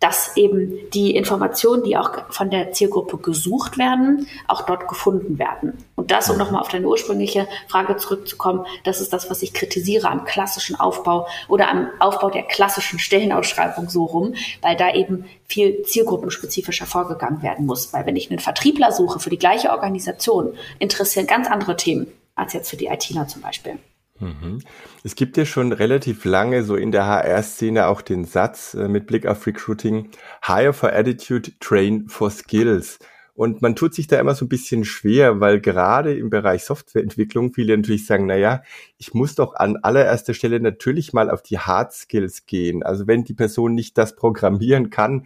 dass 0.00 0.34
eben 0.36 0.78
die 0.92 1.14
Informationen, 1.14 1.84
die 1.84 1.96
auch 1.96 2.10
von 2.30 2.50
der 2.50 2.72
Zielgruppe 2.72 3.18
gesucht 3.18 3.76
werden, 3.76 4.26
auch 4.48 4.62
dort 4.62 4.88
gefunden 4.88 5.38
werden. 5.38 5.84
Und 5.94 6.10
das, 6.10 6.30
um 6.30 6.38
nochmal 6.38 6.62
auf 6.62 6.68
deine 6.68 6.88
ursprüngliche 6.88 7.46
Frage 7.68 7.96
zurückzukommen, 7.98 8.64
das 8.84 9.02
ist 9.02 9.12
das, 9.12 9.30
was 9.30 9.42
ich 9.42 9.52
kritisiere 9.52 10.08
am 10.08 10.24
klassischen 10.24 10.80
Aufbau 10.80 11.28
oder 11.48 11.70
am 11.70 11.88
Aufbau 11.98 12.30
der 12.30 12.44
klassischen 12.44 12.98
Stellenausschreibung 12.98 13.90
so 13.90 14.04
rum, 14.04 14.34
weil 14.62 14.74
da 14.74 14.92
eben 14.94 15.26
viel 15.46 15.82
zielgruppenspezifischer 15.82 16.86
vorgegangen 16.86 17.42
werden 17.42 17.66
muss. 17.66 17.92
Weil 17.92 18.06
wenn 18.06 18.16
ich 18.16 18.30
einen 18.30 18.40
Vertriebler 18.40 18.92
suche 18.92 19.20
für 19.20 19.30
die 19.30 19.38
gleiche 19.38 19.70
Organisation, 19.70 20.54
interessieren 20.78 21.26
ganz 21.26 21.46
andere 21.46 21.76
Themen 21.76 22.06
als 22.34 22.54
jetzt 22.54 22.70
für 22.70 22.76
die 22.76 22.86
ITler 22.86 23.28
zum 23.28 23.42
Beispiel. 23.42 23.78
Mhm. 24.20 24.60
Es 25.02 25.14
gibt 25.14 25.36
ja 25.36 25.44
schon 25.44 25.72
relativ 25.72 26.24
lange 26.24 26.62
so 26.62 26.76
in 26.76 26.92
der 26.92 27.06
HR-Szene 27.06 27.86
auch 27.86 28.02
den 28.02 28.24
Satz 28.24 28.74
äh, 28.74 28.86
mit 28.88 29.06
Blick 29.06 29.26
auf 29.26 29.46
Recruiting, 29.46 30.10
Hire 30.42 30.72
for 30.72 30.92
Attitude, 30.92 31.52
Train 31.58 32.08
for 32.08 32.30
Skills. 32.30 32.98
Und 33.34 33.62
man 33.62 33.74
tut 33.74 33.94
sich 33.94 34.06
da 34.06 34.20
immer 34.20 34.34
so 34.34 34.44
ein 34.44 34.50
bisschen 34.50 34.84
schwer, 34.84 35.40
weil 35.40 35.60
gerade 35.60 36.14
im 36.14 36.28
Bereich 36.28 36.64
Softwareentwicklung 36.64 37.54
viele 37.54 37.74
natürlich 37.74 38.04
sagen, 38.04 38.26
na 38.26 38.36
ja, 38.36 38.62
ich 38.98 39.14
muss 39.14 39.34
doch 39.34 39.54
an 39.54 39.78
allererster 39.78 40.34
Stelle 40.34 40.60
natürlich 40.60 41.14
mal 41.14 41.30
auf 41.30 41.40
die 41.40 41.58
Hard 41.58 41.94
Skills 41.94 42.44
gehen. 42.44 42.82
Also 42.82 43.06
wenn 43.06 43.24
die 43.24 43.32
Person 43.32 43.74
nicht 43.74 43.96
das 43.96 44.14
programmieren 44.14 44.90
kann, 44.90 45.24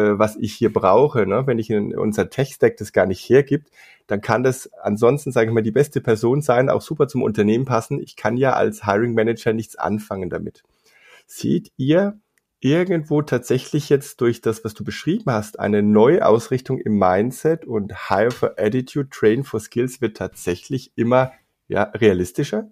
was 0.00 0.36
ich 0.36 0.54
hier 0.54 0.72
brauche, 0.72 1.26
ne? 1.26 1.46
wenn 1.46 1.58
ich 1.58 1.70
in 1.70 1.96
unser 1.96 2.28
Tech-Stack 2.28 2.76
das 2.76 2.92
gar 2.92 3.06
nicht 3.06 3.28
hergibt, 3.28 3.70
dann 4.06 4.20
kann 4.20 4.42
das 4.42 4.70
ansonsten, 4.74 5.32
sage 5.32 5.48
ich 5.48 5.54
mal, 5.54 5.62
die 5.62 5.70
beste 5.70 6.00
Person 6.00 6.42
sein, 6.42 6.68
auch 6.68 6.82
super 6.82 7.08
zum 7.08 7.22
Unternehmen 7.22 7.64
passen. 7.64 8.00
Ich 8.00 8.16
kann 8.16 8.36
ja 8.36 8.52
als 8.52 8.84
Hiring 8.84 9.14
Manager 9.14 9.52
nichts 9.52 9.76
anfangen 9.76 10.30
damit. 10.30 10.62
Seht 11.26 11.72
ihr 11.76 12.18
irgendwo 12.60 13.22
tatsächlich 13.22 13.88
jetzt 13.88 14.20
durch 14.20 14.40
das, 14.40 14.64
was 14.64 14.74
du 14.74 14.84
beschrieben 14.84 15.30
hast, 15.30 15.58
eine 15.60 15.82
Neuausrichtung 15.82 16.78
im 16.78 16.98
Mindset 16.98 17.64
und 17.64 18.08
Hire 18.08 18.30
for 18.30 18.54
Attitude, 18.58 19.10
Train 19.10 19.44
for 19.44 19.60
Skills 19.60 20.00
wird 20.00 20.16
tatsächlich 20.16 20.92
immer 20.96 21.32
ja, 21.68 21.84
realistischer? 21.94 22.70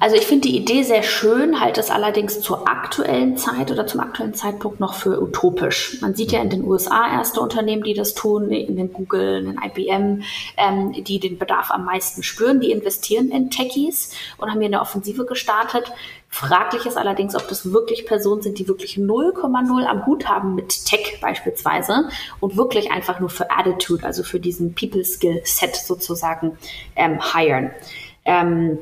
Also 0.00 0.16
ich 0.16 0.26
finde 0.26 0.48
die 0.48 0.56
Idee 0.56 0.82
sehr 0.82 1.02
schön, 1.02 1.60
halte 1.60 1.80
es 1.80 1.90
allerdings 1.90 2.40
zur 2.40 2.68
aktuellen 2.68 3.36
Zeit 3.36 3.70
oder 3.70 3.86
zum 3.86 4.00
aktuellen 4.00 4.34
Zeitpunkt 4.34 4.80
noch 4.80 4.94
für 4.94 5.22
utopisch. 5.22 5.98
Man 6.00 6.14
sieht 6.14 6.32
ja 6.32 6.42
in 6.42 6.50
den 6.50 6.64
USA 6.64 7.12
erste 7.12 7.40
Unternehmen, 7.40 7.84
die 7.84 7.94
das 7.94 8.14
tun, 8.14 8.50
in 8.50 8.76
den 8.76 8.92
Google, 8.92 9.38
in 9.38 9.44
den 9.46 9.60
IBM, 9.62 10.22
ähm, 10.56 11.04
die 11.04 11.20
den 11.20 11.38
Bedarf 11.38 11.70
am 11.70 11.84
meisten 11.84 12.22
spüren, 12.22 12.60
die 12.60 12.72
investieren 12.72 13.30
in 13.30 13.50
Techies 13.50 14.10
und 14.38 14.50
haben 14.50 14.58
hier 14.58 14.68
eine 14.68 14.80
Offensive 14.80 15.24
gestartet. 15.24 15.92
Fraglich 16.28 16.84
ist 16.84 16.96
allerdings, 16.96 17.36
ob 17.36 17.46
das 17.46 17.72
wirklich 17.72 18.06
Personen 18.06 18.42
sind, 18.42 18.58
die 18.58 18.66
wirklich 18.66 18.96
0,0 18.96 19.84
am 19.86 20.06
Hut 20.06 20.28
haben 20.28 20.56
mit 20.56 20.84
Tech 20.84 21.20
beispielsweise 21.20 22.08
und 22.40 22.56
wirklich 22.56 22.90
einfach 22.90 23.20
nur 23.20 23.30
für 23.30 23.52
Attitude, 23.52 24.04
also 24.04 24.24
für 24.24 24.40
diesen 24.40 24.74
People 24.74 25.04
Skill 25.04 25.42
Set 25.44 25.76
sozusagen 25.76 26.58
ähm, 26.96 27.20
hiren. 27.32 27.70
Ähm, 28.24 28.78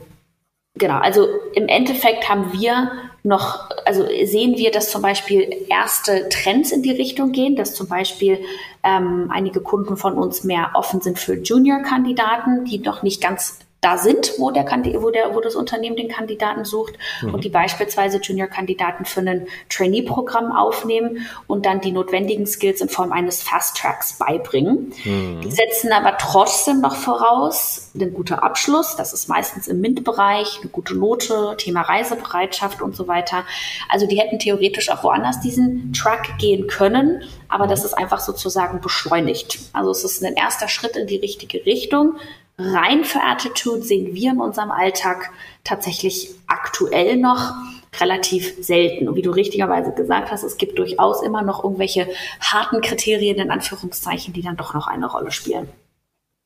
Genau, 0.75 0.99
also 0.99 1.29
im 1.55 1.69
Endeffekt 1.69 2.29
haben 2.31 2.53
wir 2.55 2.91
noch, 3.23 3.69
also 3.85 4.07
sehen 4.25 4.57
wir, 4.57 4.71
dass 4.71 4.91
zum 4.91 5.03
Beispiel 5.03 5.67
erste 5.69 6.29
Trends 6.31 6.73
in 6.73 6.83
die 6.83 6.91
Richtung 6.91 7.33
gehen, 7.33 7.57
dass 7.57 7.75
zum 7.75 7.89
Beispiel 7.89 8.39
ähm, 8.83 9.31
einige 9.31 9.61
Kunden 9.61 9.97
von 9.97 10.15
uns 10.15 10.45
mehr 10.45 10.71
offen 10.75 11.01
sind 11.03 11.19
für 11.19 11.35
Junior-Kandidaten, 11.35 12.65
die 12.65 12.79
noch 12.79 13.03
nicht 13.03 13.21
ganz 13.21 13.61
da 13.83 13.99
sind, 13.99 14.35
wo 14.39 14.53
der, 14.53 14.65
wo 15.03 15.11
der, 15.11 15.35
wo 15.35 15.41
das 15.41 15.57
Unternehmen 15.57 15.97
den 15.97 16.09
Kandidaten 16.09 16.65
sucht 16.65 16.95
mhm. 17.21 17.35
und 17.35 17.45
die 17.45 17.49
beispielsweise 17.49 18.19
Junior-Kandidaten 18.19 19.05
für 19.05 19.21
ein 19.21 19.49
Trainee-Programm 19.69 20.53
aufnehmen 20.53 21.27
und 21.49 21.67
dann 21.67 21.81
die 21.81 21.91
notwendigen 21.91 22.47
Skills 22.47 22.81
in 22.81 22.89
Form 22.89 23.11
eines 23.11 23.43
Fast-Tracks 23.43 24.19
beibringen. 24.19 24.93
Mhm. 25.05 25.41
Die 25.43 25.51
setzen 25.51 25.93
aber 25.93 26.17
trotzdem 26.17 26.81
noch 26.81 26.95
voraus 26.95 27.91
einen 27.97 28.15
guten 28.15 28.35
Abschluss. 28.35 28.95
Das 28.95 29.13
ist 29.13 29.29
meistens 29.29 29.67
im 29.67 29.81
MINT-Bereich, 29.81 30.61
eine 30.61 30.71
gute 30.71 30.95
Note, 30.97 31.57
Thema 31.59 31.83
Reisebereitschaft 31.83 32.83
und 32.83 32.95
so 32.95 33.09
weiter. 33.09 33.45
Also 33.89 34.07
die 34.07 34.21
hätten 34.21 34.39
theoretisch 34.39 34.91
auch 34.91 35.03
woanders 35.03 35.41
diesen 35.41 35.93
Track 35.93 36.39
gehen 36.39 36.69
können, 36.69 37.25
aber 37.49 37.67
das 37.67 37.85
ist 37.85 37.95
einfach 37.95 38.21
sozusagen 38.21 38.81
beschleunigt. 38.81 39.59
Also 39.73 39.91
es 39.91 40.05
ist 40.05 40.25
ein 40.25 40.35
erster 40.35 40.69
Schritt 40.69 40.97
in 40.97 41.09
die 41.09 41.17
richtige 41.17 41.67
Richtung 41.67 42.15
rein 42.63 43.05
für 43.05 43.21
Attitude 43.21 43.83
sehen 43.83 44.15
wir 44.15 44.33
in 44.33 44.41
unserem 44.41 44.71
Alltag 44.71 45.31
tatsächlich 45.65 46.31
aktuell 46.47 47.17
noch 47.17 47.55
relativ 48.01 48.55
selten. 48.65 49.09
Und 49.09 49.17
wie 49.17 49.23
du 49.23 49.31
richtigerweise 49.31 49.93
gesagt 49.93 50.31
hast, 50.31 50.43
es 50.43 50.57
gibt 50.57 50.79
durchaus 50.79 51.23
immer 51.23 51.43
noch 51.43 51.63
irgendwelche 51.63 52.09
harten 52.41 52.81
Kriterien 52.81 53.39
in 53.39 53.51
Anführungszeichen, 53.51 54.33
die 54.33 54.43
dann 54.43 54.57
doch 54.57 54.75
noch 54.75 54.87
eine 54.87 55.07
Rolle 55.07 55.31
spielen. 55.31 55.69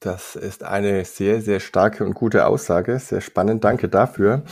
Das 0.00 0.36
ist 0.36 0.62
eine 0.62 1.04
sehr, 1.04 1.40
sehr 1.40 1.60
starke 1.60 2.04
und 2.04 2.14
gute 2.14 2.46
Aussage. 2.46 2.98
Sehr 2.98 3.20
spannend. 3.20 3.64
Danke 3.64 3.88
dafür. 3.88 4.42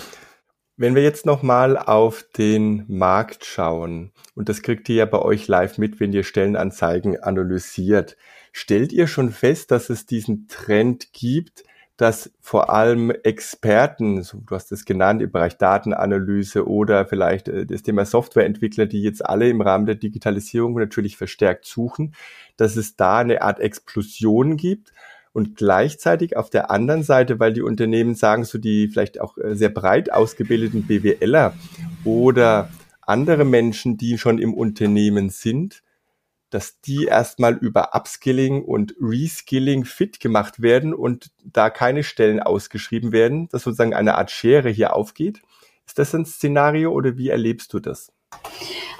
Wenn 0.76 0.94
wir 0.94 1.02
jetzt 1.02 1.26
nochmal 1.26 1.78
auf 1.78 2.24
den 2.36 2.84
Markt 2.88 3.44
schauen, 3.44 4.12
und 4.34 4.48
das 4.48 4.62
kriegt 4.62 4.88
ihr 4.88 4.96
ja 4.96 5.04
bei 5.04 5.20
euch 5.20 5.46
live 5.46 5.78
mit, 5.78 6.00
wenn 6.00 6.12
ihr 6.12 6.24
Stellenanzeigen 6.24 7.22
analysiert. 7.22 8.16
Stellt 8.56 8.92
ihr 8.92 9.08
schon 9.08 9.32
fest, 9.32 9.72
dass 9.72 9.90
es 9.90 10.06
diesen 10.06 10.46
Trend 10.46 11.12
gibt, 11.12 11.64
dass 11.96 12.30
vor 12.40 12.70
allem 12.70 13.10
Experten, 13.10 14.22
so, 14.22 14.38
du 14.46 14.54
hast 14.54 14.70
es 14.70 14.84
genannt, 14.84 15.20
im 15.22 15.32
Bereich 15.32 15.58
Datenanalyse 15.58 16.64
oder 16.68 17.04
vielleicht 17.04 17.48
äh, 17.48 17.66
das 17.66 17.82
Thema 17.82 18.04
Softwareentwickler, 18.04 18.86
die 18.86 19.02
jetzt 19.02 19.26
alle 19.26 19.48
im 19.48 19.60
Rahmen 19.60 19.86
der 19.86 19.96
Digitalisierung 19.96 20.74
natürlich 20.74 21.16
verstärkt 21.16 21.64
suchen, 21.64 22.14
dass 22.56 22.76
es 22.76 22.94
da 22.94 23.18
eine 23.18 23.42
Art 23.42 23.58
Explosion 23.58 24.56
gibt 24.56 24.92
und 25.32 25.56
gleichzeitig 25.56 26.36
auf 26.36 26.48
der 26.48 26.70
anderen 26.70 27.02
Seite, 27.02 27.40
weil 27.40 27.54
die 27.54 27.62
Unternehmen 27.62 28.14
sagen, 28.14 28.44
so 28.44 28.58
die 28.58 28.86
vielleicht 28.86 29.20
auch 29.20 29.36
äh, 29.36 29.56
sehr 29.56 29.70
breit 29.70 30.12
ausgebildeten 30.12 30.86
BWLer 30.86 31.54
oder 32.04 32.68
andere 33.00 33.44
Menschen, 33.44 33.96
die 33.96 34.16
schon 34.16 34.38
im 34.38 34.54
Unternehmen 34.54 35.28
sind, 35.28 35.82
dass 36.54 36.80
die 36.80 37.06
erstmal 37.06 37.54
über 37.54 37.96
Upskilling 37.96 38.64
und 38.64 38.94
Reskilling 39.00 39.84
fit 39.84 40.20
gemacht 40.20 40.62
werden 40.62 40.94
und 40.94 41.32
da 41.42 41.68
keine 41.68 42.04
Stellen 42.04 42.38
ausgeschrieben 42.38 43.10
werden, 43.10 43.48
dass 43.48 43.64
sozusagen 43.64 43.92
eine 43.92 44.14
Art 44.14 44.30
Schere 44.30 44.70
hier 44.70 44.94
aufgeht. 44.94 45.42
Ist 45.84 45.98
das 45.98 46.14
ein 46.14 46.24
Szenario 46.24 46.92
oder 46.92 47.18
wie 47.18 47.30
erlebst 47.30 47.72
du 47.72 47.80
das? 47.80 48.13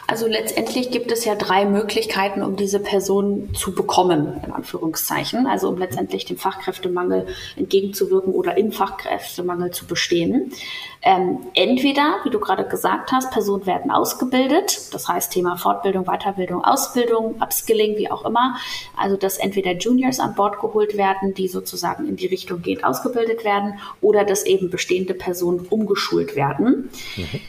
Also 0.06 0.26
letztendlich 0.26 0.90
gibt 0.90 1.10
es 1.12 1.24
ja 1.24 1.34
drei 1.34 1.64
Möglichkeiten, 1.64 2.42
um 2.42 2.56
diese 2.56 2.78
Person 2.78 3.54
zu 3.54 3.74
bekommen, 3.74 4.40
in 4.44 4.52
Anführungszeichen. 4.52 5.46
Also 5.46 5.68
um 5.68 5.78
letztendlich 5.78 6.26
dem 6.26 6.36
Fachkräftemangel 6.36 7.26
entgegenzuwirken 7.56 8.34
oder 8.34 8.58
im 8.58 8.70
Fachkräftemangel 8.70 9.70
zu 9.70 9.86
bestehen. 9.86 10.52
Ähm, 11.00 11.38
entweder, 11.54 12.16
wie 12.24 12.30
du 12.30 12.38
gerade 12.38 12.64
gesagt 12.64 13.12
hast, 13.12 13.30
Personen 13.30 13.66
werden 13.66 13.90
ausgebildet, 13.90 14.94
das 14.94 15.08
heißt 15.08 15.32
Thema 15.32 15.56
Fortbildung, 15.56 16.04
Weiterbildung, 16.04 16.64
Ausbildung, 16.64 17.36
Upskilling, 17.42 17.96
wie 17.96 18.10
auch 18.10 18.24
immer. 18.24 18.56
Also 18.96 19.16
dass 19.16 19.38
entweder 19.38 19.72
Juniors 19.72 20.20
an 20.20 20.34
Bord 20.34 20.60
geholt 20.60 20.96
werden, 20.96 21.34
die 21.34 21.48
sozusagen 21.48 22.06
in 22.06 22.16
die 22.16 22.26
Richtung 22.26 22.62
geht, 22.62 22.84
ausgebildet 22.84 23.44
werden, 23.44 23.78
oder 24.00 24.24
dass 24.24 24.44
eben 24.44 24.70
bestehende 24.70 25.14
Personen 25.14 25.66
umgeschult 25.70 26.36
werden. 26.36 26.90
Mhm. 27.16 27.40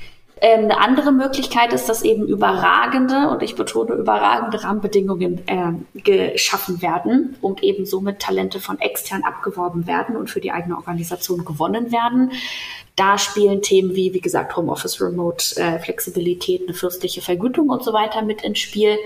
Ähm, 0.46 0.66
eine 0.66 0.80
andere 0.80 1.12
Möglichkeit 1.12 1.74
ist, 1.74 1.90
dass 1.90 2.04
eben 2.04 2.28
überragende, 2.28 3.30
und 3.30 3.42
ich 3.42 3.56
betone 3.56 3.96
überragende 3.96 4.64
Rahmenbedingungen 4.64 5.42
äh, 5.48 6.00
geschaffen 6.02 6.84
werden 6.84 7.36
und 7.42 7.64
eben 7.64 7.88
somit 7.88 8.20
Talente 8.20 8.60
von 8.60 8.80
extern 8.80 9.24
abgeworben 9.24 9.88
werden 9.88 10.16
und 10.16 10.30
für 10.30 10.42
die 10.42 10.52
eigene 10.52 10.76
Organisation 10.76 11.46
gewonnen 11.46 11.92
werden. 11.92 12.32
Da 12.96 13.18
spielen 13.18 13.64
Themen 13.64 13.96
wie, 13.96 14.14
wie 14.14 14.22
gesagt, 14.22 14.56
Homeoffice, 14.56 15.02
Remote, 15.02 15.60
äh, 15.60 15.80
Flexibilität, 15.80 16.62
eine 16.68 16.76
fürstliche 16.76 17.24
Vergütung 17.24 17.70
und 17.70 17.84
so 17.84 17.92
weiter 17.92 18.22
mit 18.22 18.44
ins 18.44 18.60
Spiel. 18.60 19.00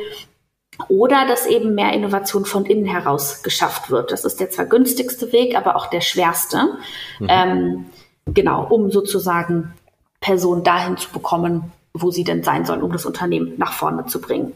Oder 0.90 1.26
dass 1.26 1.46
eben 1.46 1.74
mehr 1.74 1.94
Innovation 1.94 2.44
von 2.44 2.66
innen 2.66 2.86
heraus 2.86 3.44
geschafft 3.44 3.90
wird. 3.90 4.12
Das 4.12 4.26
ist 4.26 4.42
der 4.42 4.50
zwar 4.50 4.66
günstigste 4.66 5.32
Weg, 5.32 5.56
aber 5.56 5.78
auch 5.78 5.88
der 5.88 6.02
schwerste. 6.02 6.80
Mhm. 7.20 7.28
Ähm, 7.30 7.86
genau, 8.26 8.68
um 8.70 8.92
sozusagen 8.92 9.74
Person 10.20 10.64
dahin 10.64 10.98
zu 10.98 11.10
bekommen, 11.12 11.72
wo 11.94 12.12
sie 12.12 12.24
denn 12.24 12.44
sein 12.44 12.66
soll, 12.66 12.82
um 12.82 12.92
das 12.92 13.06
Unternehmen 13.06 13.54
nach 13.58 13.74
vorne 13.74 14.06
zu 14.06 14.22
bringen. 14.22 14.54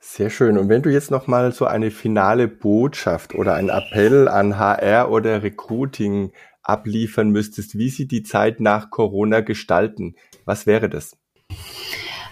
Sehr 0.00 0.30
schön. 0.30 0.58
Und 0.58 0.68
wenn 0.68 0.82
du 0.82 0.90
jetzt 0.90 1.10
noch 1.10 1.28
mal 1.28 1.52
so 1.52 1.64
eine 1.64 1.90
finale 1.90 2.48
Botschaft 2.48 3.34
oder 3.34 3.54
einen 3.54 3.68
Appell 3.68 4.28
an 4.28 4.58
HR 4.58 5.10
oder 5.10 5.42
Recruiting 5.42 6.32
abliefern 6.62 7.30
müsstest, 7.30 7.78
wie 7.78 7.88
sie 7.88 8.08
die 8.08 8.22
Zeit 8.22 8.60
nach 8.60 8.90
Corona 8.90 9.40
gestalten, 9.40 10.16
was 10.44 10.66
wäre 10.66 10.88
das? 10.88 11.16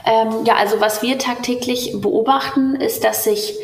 Ähm, 0.04 0.44
ja, 0.44 0.56
also 0.56 0.80
was 0.80 1.02
wir 1.02 1.18
tagtäglich 1.18 1.92
beobachten, 2.00 2.74
ist, 2.74 3.04
dass 3.04 3.24
sich 3.24 3.58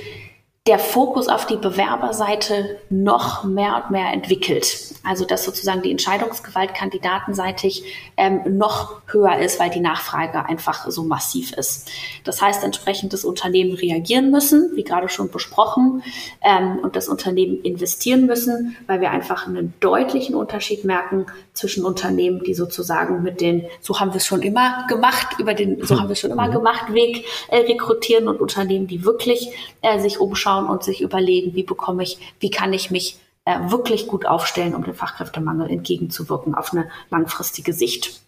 der 0.66 0.80
Fokus 0.80 1.28
auf 1.28 1.46
die 1.46 1.56
Bewerberseite 1.56 2.78
noch 2.90 3.44
mehr 3.44 3.76
und 3.76 3.92
mehr 3.92 4.12
entwickelt. 4.12 4.94
Also 5.04 5.24
dass 5.24 5.44
sozusagen 5.44 5.82
die 5.82 5.92
Entscheidungsgewalt 5.92 6.74
kandidatenseitig 6.74 7.84
ähm, 8.16 8.58
noch 8.58 9.00
höher 9.06 9.38
ist, 9.38 9.60
weil 9.60 9.70
die 9.70 9.80
Nachfrage 9.80 10.44
einfach 10.44 10.90
so 10.90 11.04
massiv 11.04 11.52
ist. 11.52 11.88
Das 12.24 12.42
heißt 12.42 12.64
entsprechend, 12.64 13.12
das 13.12 13.24
Unternehmen 13.24 13.74
reagieren 13.74 14.32
müssen, 14.32 14.72
wie 14.74 14.82
gerade 14.82 15.08
schon 15.08 15.30
besprochen, 15.30 16.02
ähm, 16.42 16.80
und 16.82 16.96
das 16.96 17.08
Unternehmen 17.08 17.62
investieren 17.62 18.26
müssen, 18.26 18.76
weil 18.88 19.00
wir 19.00 19.12
einfach 19.12 19.46
einen 19.46 19.72
deutlichen 19.78 20.34
Unterschied 20.34 20.84
merken 20.84 21.26
zwischen 21.52 21.84
Unternehmen, 21.84 22.42
die 22.44 22.54
sozusagen 22.54 23.22
mit 23.22 23.40
den, 23.40 23.66
so 23.80 24.00
haben 24.00 24.12
wir 24.12 24.16
es 24.16 24.26
schon 24.26 24.42
immer 24.42 24.86
gemacht, 24.88 25.38
über 25.38 25.54
den, 25.54 25.84
so 25.84 25.98
haben 25.98 26.08
wir 26.08 26.12
es 26.12 26.20
schon 26.20 26.32
immer 26.32 26.48
mhm. 26.48 26.52
gemacht, 26.52 26.92
Weg 26.92 27.24
äh, 27.48 27.58
rekrutieren 27.58 28.26
und 28.26 28.40
Unternehmen, 28.40 28.88
die 28.88 29.04
wirklich 29.04 29.50
äh, 29.82 30.00
sich 30.00 30.18
umschauen 30.18 30.55
und 30.64 30.82
sich 30.82 31.02
überlegen, 31.02 31.54
wie 31.54 31.62
bekomme 31.62 32.02
ich, 32.02 32.18
wie 32.40 32.50
kann 32.50 32.72
ich 32.72 32.90
mich 32.90 33.20
äh, 33.44 33.70
wirklich 33.70 34.06
gut 34.06 34.24
aufstellen, 34.24 34.74
um 34.74 34.82
dem 34.82 34.94
Fachkräftemangel 34.94 35.70
entgegenzuwirken 35.70 36.54
auf 36.54 36.72
eine 36.72 36.88
langfristige 37.10 37.74
Sicht. 37.74 38.22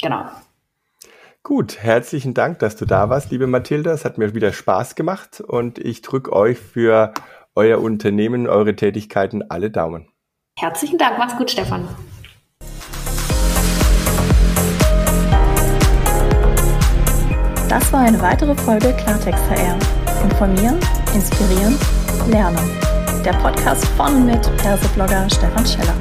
Genau. 0.00 0.24
Gut, 1.42 1.78
herzlichen 1.78 2.34
Dank, 2.34 2.60
dass 2.60 2.76
du 2.76 2.84
da 2.84 3.10
warst, 3.10 3.32
liebe 3.32 3.48
Mathilda. 3.48 3.92
Es 3.92 4.04
hat 4.04 4.16
mir 4.16 4.32
wieder 4.32 4.52
Spaß 4.52 4.94
gemacht 4.94 5.40
und 5.40 5.78
ich 5.80 6.00
drücke 6.00 6.32
euch 6.32 6.58
für 6.58 7.12
euer 7.56 7.80
Unternehmen, 7.80 8.48
eure 8.48 8.76
Tätigkeiten 8.76 9.50
alle 9.50 9.70
Daumen. 9.70 10.08
Herzlichen 10.56 10.98
Dank, 10.98 11.18
mach's 11.18 11.36
gut, 11.36 11.50
Stefan. 11.50 11.88
Das 17.68 17.92
war 17.92 18.00
eine 18.00 18.20
weitere 18.20 18.54
Folge 18.54 18.92
Klartext 18.92 19.42
HR. 19.50 19.78
Informieren, 20.24 20.78
inspirieren, 21.14 21.78
lernen 22.28 22.82
der 23.24 23.32
Podcast 23.34 23.86
von 23.96 24.26
mit 24.26 24.40
Perseblogger 24.56 25.28
Stefan 25.30 25.64
Scheller. 25.64 25.94